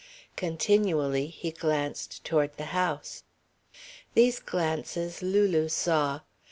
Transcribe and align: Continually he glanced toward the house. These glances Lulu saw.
Continually 0.35 1.27
he 1.27 1.51
glanced 1.51 2.23
toward 2.23 2.57
the 2.57 2.65
house. 2.73 3.23
These 4.15 4.39
glances 4.39 5.21
Lulu 5.21 5.69
saw. 5.69 6.21